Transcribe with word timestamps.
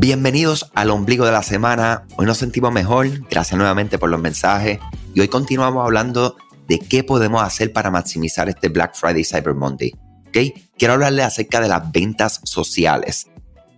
Bienvenidos 0.00 0.70
al 0.76 0.90
ombligo 0.90 1.26
de 1.26 1.32
la 1.32 1.42
semana. 1.42 2.06
Hoy 2.16 2.24
nos 2.24 2.38
sentimos 2.38 2.70
mejor. 2.70 3.08
Gracias 3.28 3.58
nuevamente 3.58 3.98
por 3.98 4.08
los 4.08 4.20
mensajes. 4.20 4.78
Y 5.12 5.18
hoy 5.18 5.26
continuamos 5.26 5.84
hablando 5.84 6.36
de 6.68 6.78
qué 6.78 7.02
podemos 7.02 7.42
hacer 7.42 7.72
para 7.72 7.90
maximizar 7.90 8.48
este 8.48 8.68
Black 8.68 8.94
Friday 8.94 9.24
Cyber 9.24 9.54
Monday. 9.54 9.92
¿Okay? 10.28 10.70
Quiero 10.78 10.94
hablarles 10.94 11.24
acerca 11.24 11.60
de 11.60 11.66
las 11.66 11.90
ventas 11.90 12.40
sociales. 12.44 13.26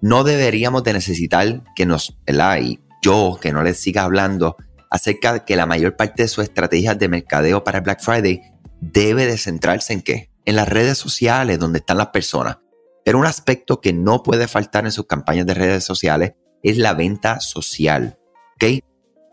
No 0.02 0.22
deberíamos 0.22 0.84
de 0.84 0.92
necesitar 0.92 1.62
que 1.74 1.86
nos, 1.86 2.18
¿verdad? 2.26 2.58
Y 2.60 2.80
yo 3.00 3.38
que 3.40 3.50
no 3.50 3.62
les 3.62 3.80
siga 3.80 4.02
hablando 4.02 4.58
acerca 4.90 5.32
de 5.32 5.44
que 5.46 5.56
la 5.56 5.64
mayor 5.64 5.96
parte 5.96 6.24
de 6.24 6.28
sus 6.28 6.44
estrategias 6.44 6.98
de 6.98 7.08
mercadeo 7.08 7.64
para 7.64 7.80
Black 7.80 8.02
Friday 8.02 8.42
debe 8.82 9.24
de 9.24 9.38
centrarse 9.38 9.94
en 9.94 10.02
qué? 10.02 10.30
En 10.44 10.56
las 10.56 10.68
redes 10.68 10.98
sociales 10.98 11.58
donde 11.58 11.78
están 11.78 11.96
las 11.96 12.08
personas. 12.08 12.58
Pero 13.04 13.18
un 13.18 13.26
aspecto 13.26 13.80
que 13.80 13.92
no 13.92 14.22
puede 14.22 14.48
faltar 14.48 14.84
en 14.84 14.92
sus 14.92 15.06
campañas 15.06 15.46
de 15.46 15.54
redes 15.54 15.84
sociales 15.84 16.34
es 16.62 16.78
la 16.78 16.94
venta 16.94 17.40
social. 17.40 18.18
¿Ok? 18.54 18.82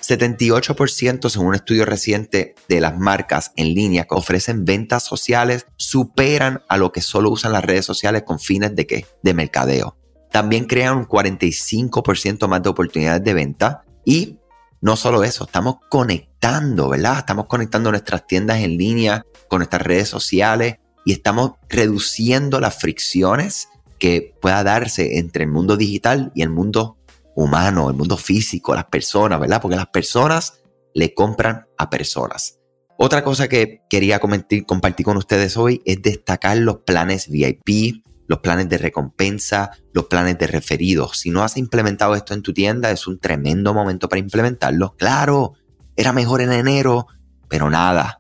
78% 0.02 1.30
según 1.30 1.48
un 1.48 1.56
estudio 1.56 1.86
reciente 1.86 2.56
de 2.70 2.82
las 2.82 2.98
marcas 2.98 3.52
en 3.56 3.74
línea 3.74 4.06
que 4.06 4.16
ofrecen 4.16 4.64
ventas 4.64 5.04
sociales 5.04 5.66
superan 5.76 6.62
a 6.70 6.78
lo 6.78 6.92
que 6.92 7.02
solo 7.02 7.32
usan 7.32 7.52
las 7.52 7.66
redes 7.66 7.86
sociales 7.86 8.24
con 8.24 8.40
fines 8.40 8.76
de 8.76 8.86
qué? 8.86 9.06
De 9.24 9.34
mercadeo. 9.34 9.98
También 10.32 10.66
crean 10.66 10.98
un 10.98 11.08
45% 11.08 12.48
más 12.48 12.62
de 12.62 12.70
oportunidades 12.70 13.24
de 13.24 13.34
venta 13.34 13.86
y 14.06 14.38
no 14.82 14.96
solo 14.96 15.24
eso, 15.24 15.46
estamos 15.46 15.78
conectando, 15.90 16.90
¿verdad? 16.90 17.18
Estamos 17.18 17.48
conectando 17.48 17.90
nuestras 17.90 18.28
tiendas 18.28 18.60
en 18.60 18.78
línea 18.78 19.26
con 19.50 19.60
nuestras 19.60 19.82
redes 19.82 20.08
sociales 20.08 20.76
y 21.08 21.14
estamos 21.14 21.54
reduciendo 21.70 22.60
las 22.60 22.76
fricciones 22.82 23.70
que 23.98 24.36
pueda 24.42 24.62
darse 24.66 25.20
entre 25.20 25.46
el 25.46 25.50
mundo 25.50 25.78
digital 25.78 26.34
y 26.36 26.42
el 26.42 26.50
mundo 26.50 26.98
humano, 27.34 27.90
el 27.90 27.96
mundo 27.96 28.18
físico, 28.18 28.76
las 28.76 28.88
personas, 28.88 29.40
¿verdad? 29.40 29.62
Porque 29.62 29.78
las 29.78 29.88
personas 29.88 30.60
le 30.94 31.14
compran 31.14 31.66
a 31.78 31.90
personas. 31.90 32.60
Otra 32.98 33.24
cosa 33.24 33.48
que 33.48 33.84
quería 33.90 34.20
compartir, 34.20 34.66
compartir 34.66 35.06
con 35.06 35.16
ustedes 35.16 35.56
hoy 35.56 35.82
es 35.86 36.02
destacar 36.02 36.58
los 36.58 36.80
planes 36.80 37.30
VIP, 37.30 38.04
los 38.28 38.40
planes 38.40 38.68
de 38.68 38.78
recompensa, 38.78 39.72
los 39.94 40.08
planes 40.08 40.38
de 40.38 40.48
referidos. 40.48 41.20
Si 41.20 41.30
no 41.30 41.42
has 41.42 41.56
implementado 41.56 42.16
esto 42.16 42.34
en 42.34 42.42
tu 42.42 42.54
tienda, 42.54 42.92
es 42.92 43.08
un 43.08 43.18
tremendo 43.18 43.74
momento 43.74 44.10
para 44.10 44.20
implementarlo. 44.20 44.94
Claro, 44.98 45.54
era 45.96 46.12
mejor 46.12 46.42
en 46.42 46.52
enero, 46.52 47.08
pero 47.48 47.70
nada, 47.70 48.20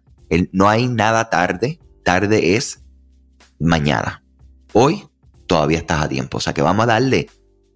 no 0.53 0.69
hay 0.69 0.87
nada 0.87 1.29
tarde 1.29 1.81
tarde 2.07 2.55
es 2.55 2.85
mañana. 3.59 4.23
Hoy 4.71 5.09
todavía 5.45 5.79
estás 5.79 6.03
a 6.03 6.07
tiempo. 6.07 6.37
O 6.37 6.39
sea 6.39 6.53
que 6.53 6.61
vamos 6.61 6.83
a 6.83 6.93
darle. 6.93 7.29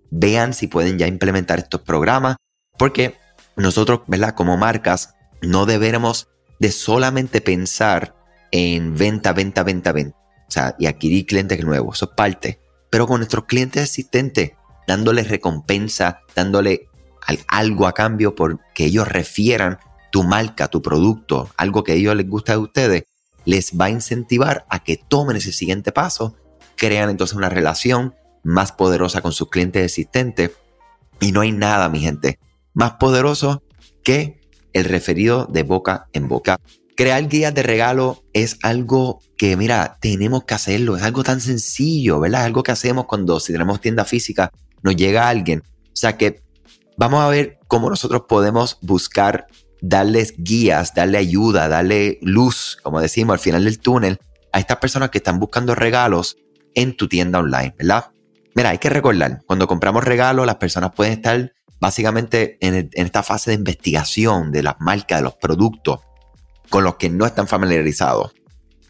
Vean 0.10 0.54
si 0.54 0.68
pueden 0.68 0.98
ya 0.98 1.06
implementar 1.06 1.60
estos 1.60 1.82
programas. 1.82 2.38
Porque 2.78 3.18
nosotros, 3.58 4.04
¿verdad? 4.08 4.34
Como 4.34 4.56
marcas, 4.56 5.16
no 5.42 5.66
deberemos 5.66 6.30
de 6.62 6.72
solamente 6.72 7.42
pensar 7.42 8.16
en 8.52 8.96
venta, 8.96 9.34
venta, 9.34 9.64
venta, 9.64 9.92
venta. 9.92 10.18
O 10.48 10.52
sea, 10.52 10.78
y 10.80 10.86
adquirir 10.86 11.26
clientes 11.26 11.62
nuevos. 11.66 11.98
Eso 11.98 12.06
es 12.06 12.16
parte. 12.16 12.62
Pero 12.90 13.08
con 13.08 13.18
nuestros 13.20 13.44
clientes 13.48 13.84
existentes, 13.84 14.52
dándoles 14.88 15.28
recompensa, 15.28 16.22
dándole 16.34 16.88
algo 17.50 17.86
a 17.86 17.92
cambio 17.94 18.34
por 18.34 18.62
que 18.74 18.86
ellos 18.86 19.10
refieran 19.10 19.78
tu 20.10 20.24
marca, 20.24 20.70
tu 20.70 20.82
producto, 20.82 21.50
algo 21.58 21.84
que 21.84 21.92
a 21.92 21.96
ellos 21.96 22.16
les 22.16 22.30
gusta 22.30 22.54
de 22.54 22.60
ustedes, 22.60 23.04
les 23.46 23.74
va 23.80 23.86
a 23.86 23.90
incentivar 23.90 24.66
a 24.70 24.84
que 24.84 24.98
tomen 24.98 25.38
ese 25.38 25.52
siguiente 25.52 25.92
paso, 25.92 26.36
crean 26.76 27.10
entonces 27.10 27.36
una 27.36 27.50
relación 27.50 28.16
más 28.44 28.72
poderosa 28.72 29.22
con 29.22 29.34
sus 29.34 29.50
clientes 29.50 29.84
existentes. 29.84 30.52
Y 31.20 31.32
no 31.32 31.42
hay 31.42 31.52
nada, 31.52 31.90
mi 31.90 32.00
gente, 32.00 32.40
más 32.74 32.94
poderoso 32.94 33.64
que 34.04 34.42
el 34.74 34.86
referido 34.86 35.46
de 35.46 35.64
boca 35.64 36.08
en 36.14 36.28
boca. 36.28 36.60
Crear 36.96 37.28
guías 37.28 37.54
de 37.54 37.64
regalo 37.64 38.24
es 38.34 38.58
algo 38.64 39.22
que, 39.38 39.56
mira, 39.58 39.98
tenemos 40.02 40.44
que 40.44 40.54
hacerlo. 40.54 40.98
Es 40.98 41.04
algo 41.04 41.24
tan 41.24 41.42
sencillo, 41.42 42.20
¿verdad? 42.20 42.42
Es 42.42 42.46
algo 42.48 42.64
que 42.64 42.72
hacemos 42.72 43.06
cuando, 43.06 43.40
si 43.40 43.54
tenemos 43.54 43.82
tienda 43.82 44.06
física, 44.06 44.52
nos 44.82 44.96
llega 44.96 45.30
alguien. 45.30 45.64
O 45.88 45.96
sea 45.96 46.18
que 46.18 46.42
vamos 46.98 47.22
a 47.22 47.30
ver 47.30 47.60
cómo 47.68 47.90
nosotros 47.90 48.24
podemos 48.28 48.78
buscar 48.82 49.48
darles 49.82 50.36
guías, 50.38 50.94
darle 50.94 51.18
ayuda, 51.18 51.68
darle 51.68 52.20
luz, 52.22 52.78
como 52.82 53.02
decimos, 53.02 53.34
al 53.34 53.40
final 53.40 53.66
del 53.66 53.80
túnel 53.80 54.20
a 54.54 54.60
estas 54.60 54.78
personas 54.78 55.10
que 55.10 55.18
están 55.18 55.40
buscando 55.40 55.76
regalos 55.76 56.38
en 56.76 56.96
tu 56.96 57.08
tienda 57.08 57.40
online, 57.40 57.76
¿verdad? 57.78 58.12
Mira, 58.54 58.70
hay 58.70 58.78
que 58.78 58.90
recordar, 58.90 59.42
cuando 59.46 59.68
compramos 59.68 60.04
regalos, 60.04 60.46
las 60.46 60.56
personas 60.56 60.92
pueden 60.96 61.14
estar 61.14 61.54
básicamente 61.80 62.58
en, 62.62 62.90
esta 62.94 63.24
fase 63.24 63.52
de 63.52 63.56
investigación 63.56 64.52
de 64.52 64.64
las 64.64 64.76
marcas, 64.80 65.20
de 65.20 65.24
los 65.24 65.36
productos, 65.36 66.02
con 66.70 66.84
los 66.84 66.96
que 66.96 67.10
no 67.10 67.26
están 67.26 67.48
familiarizados. 67.48 68.34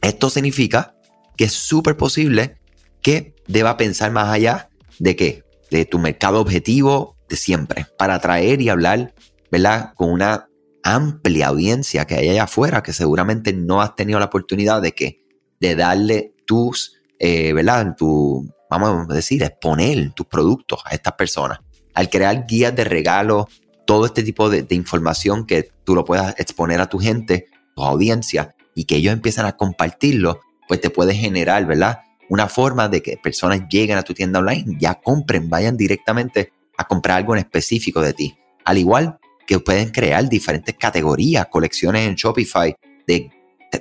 Esto 0.02 0.30
significa 0.30 0.96
que 1.38 1.46
es 1.46 1.54
súper 1.54 1.96
posible 1.96 2.58
que 3.02 3.36
deba 3.48 3.78
pensar 3.78 4.12
más 4.12 4.30
allá 4.30 4.70
de 5.00 5.16
qué? 5.16 5.44
De 5.70 5.86
tu 5.86 6.00
mercado 6.00 6.42
objetivo 6.42 7.16
de 7.30 7.38
siempre, 7.38 7.88
para 7.98 8.16
atraer 8.16 8.62
y 8.62 8.70
hablar, 8.70 9.14
¿verdad? 9.52 9.94
Con 9.96 10.12
una 10.12 10.50
amplia 10.84 11.48
audiencia 11.48 12.06
que 12.06 12.16
hay 12.16 12.30
allá 12.30 12.44
afuera 12.44 12.84
que 12.84 12.94
seguramente 12.94 13.54
no 13.54 13.82
has 13.82 13.96
tenido 13.96 14.20
la 14.20 14.26
oportunidad 14.26 14.82
de 14.82 14.94
que 14.94 15.22
de 15.60 15.76
darle 15.76 16.34
tus, 16.46 16.98
eh, 17.20 17.54
¿verdad? 17.54 17.96
Tu, 17.96 18.52
vamos 18.70 19.10
a 19.10 19.14
decir, 19.14 19.44
exponer 19.44 20.12
tus 20.14 20.26
productos 20.26 20.82
a 20.86 20.96
estas 20.96 21.14
personas. 21.14 21.60
Al 21.94 22.10
crear 22.10 22.46
guías 22.48 22.76
de 22.76 22.84
regalo, 22.84 23.48
todo 23.86 24.06
este 24.06 24.24
tipo 24.24 24.50
de, 24.50 24.66
información 24.72 25.46
que 25.46 25.70
tú 25.84 25.96
lo 25.96 26.06
puedas 26.06 26.40
exponer 26.40 26.82
a 26.82 26.88
tu 26.88 26.98
gente, 26.98 27.48
tu 27.76 27.84
audiencia, 27.84 28.56
y 28.74 28.86
que 28.86 28.96
ellos 28.96 29.14
empiezan 29.14 29.46
a 29.46 29.58
compartirlo, 29.58 30.40
pues 30.68 30.80
te 30.82 30.90
puede 30.90 31.14
generar, 31.14 31.66
¿verdad? 31.66 32.00
Una 32.30 32.48
forma 32.48 32.88
de 32.88 33.02
que 33.04 33.18
personas 33.18 33.68
lleguen 33.70 33.98
a 33.98 34.04
tu 34.04 34.14
tienda 34.14 34.40
online, 34.40 34.78
ya 34.80 34.96
compren, 34.96 35.50
vayan 35.50 35.76
directamente 35.76 36.54
a 36.78 36.88
comprar 36.88 37.18
algo 37.18 37.36
en 37.36 37.40
específico 37.40 38.02
de 38.02 38.14
ti. 38.14 38.38
Al 38.64 38.78
igual 38.78 39.20
que 39.52 39.60
pueden 39.60 39.90
crear 39.90 40.30
diferentes 40.30 40.74
categorías, 40.78 41.48
colecciones 41.48 42.08
en 42.08 42.16
Shopify 42.16 42.74
de 43.06 43.30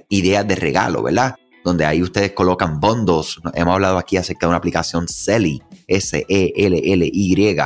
ideas 0.08 0.44
de 0.48 0.56
regalo, 0.56 1.00
¿verdad? 1.00 1.36
Donde 1.64 1.84
ahí 1.84 2.02
ustedes 2.02 2.32
colocan 2.32 2.80
bundles. 2.80 3.36
Hemos 3.54 3.74
hablado 3.74 3.96
aquí 3.96 4.16
acerca 4.16 4.46
de 4.46 4.48
una 4.48 4.56
aplicación 4.56 5.06
Selly, 5.06 5.62
S-E-L-L-Y, 5.86 7.56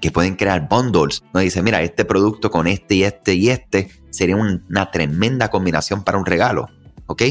que 0.00 0.10
pueden 0.12 0.36
crear 0.36 0.68
bundles. 0.68 1.20
Nos 1.34 1.42
dice, 1.42 1.60
mira, 1.60 1.82
este 1.82 2.04
producto 2.04 2.48
con 2.48 2.68
este 2.68 2.94
y 2.94 3.02
este 3.02 3.34
y 3.34 3.48
este 3.48 3.90
sería 4.10 4.36
una 4.36 4.92
tremenda 4.92 5.50
combinación 5.50 6.04
para 6.04 6.16
un 6.16 6.26
regalo. 6.26 6.68
¿Ok? 7.06 7.24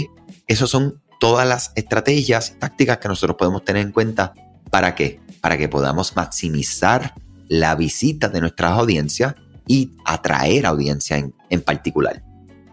Esas 0.46 0.70
son 0.70 1.02
todas 1.22 1.48
las 1.48 1.72
estrategias, 1.76 2.58
tácticas 2.60 2.98
que 2.98 3.08
nosotros 3.08 3.38
podemos 3.40 3.64
tener 3.64 3.82
en 3.82 3.94
cuenta. 3.94 4.34
¿Para 4.72 4.94
qué? 4.94 5.22
Para 5.40 5.58
que 5.58 5.70
podamos 5.70 6.18
maximizar 6.18 7.14
la 7.48 7.76
visita 7.76 8.28
de 8.28 8.42
nuestras 8.42 8.74
audiencias 8.74 9.36
y 9.68 9.92
atraer 10.06 10.66
audiencia 10.66 11.18
en, 11.50 11.62
particular. 11.62 12.24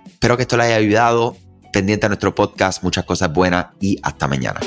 Espero 0.06 0.36
que 0.36 0.42
esto 0.42 0.56
le 0.56 0.64
haya 0.64 0.76
ayudado. 0.76 1.36
Pendiente 1.72 2.06
a 2.06 2.08
nuestro 2.08 2.34
podcast, 2.34 2.84
muchas 2.84 3.04
cosas 3.04 3.32
buenas 3.32 3.66
y 3.80 3.98
hasta 4.02 4.28
mañana. 4.28 4.60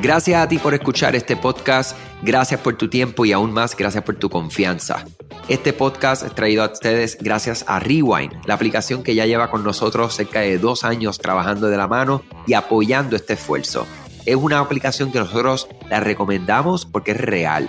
Gracias 0.00 0.40
a 0.40 0.48
ti 0.48 0.58
por 0.58 0.72
escuchar 0.72 1.16
este 1.16 1.36
podcast, 1.36 1.96
gracias 2.22 2.60
por 2.60 2.76
tu 2.76 2.88
tiempo 2.88 3.24
y 3.24 3.32
aún 3.32 3.52
más 3.52 3.76
gracias 3.76 4.04
por 4.04 4.16
tu 4.16 4.30
confianza. 4.30 5.04
Este 5.48 5.72
podcast 5.72 6.24
es 6.24 6.34
traído 6.34 6.62
a 6.62 6.72
ustedes 6.72 7.18
gracias 7.20 7.64
a 7.66 7.80
Rewind, 7.80 8.32
la 8.46 8.54
aplicación 8.54 9.02
que 9.02 9.14
ya 9.14 9.26
lleva 9.26 9.50
con 9.50 9.64
nosotros 9.64 10.14
cerca 10.14 10.40
de 10.40 10.58
dos 10.58 10.84
años 10.84 11.18
trabajando 11.18 11.68
de 11.68 11.76
la 11.76 11.88
mano 11.88 12.22
y 12.46 12.54
apoyando 12.54 13.16
este 13.16 13.34
esfuerzo. 13.34 13.86
Es 14.24 14.36
una 14.36 14.60
aplicación 14.60 15.12
que 15.12 15.18
nosotros 15.18 15.68
la 15.90 16.00
recomendamos 16.00 16.86
porque 16.86 17.10
es 17.10 17.20
real 17.20 17.68